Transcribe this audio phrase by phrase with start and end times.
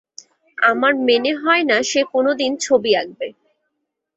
[0.57, 3.27] আমার মনে হয় না সে কোনোদিন ছবি আঁকবে।